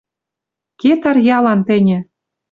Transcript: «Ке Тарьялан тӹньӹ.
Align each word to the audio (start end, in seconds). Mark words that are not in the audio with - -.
«Ке 0.79 0.91
Тарьялан 1.01 1.59
тӹньӹ. 1.67 1.99